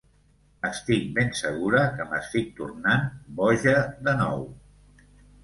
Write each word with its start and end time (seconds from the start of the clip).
Estic 0.69 1.03
ben 1.17 1.29
segura 1.39 1.81
que 1.99 2.07
m’estic 2.13 2.49
tornant 2.61 3.07
boja 3.43 3.77
de 4.09 4.19
nou. 4.25 4.43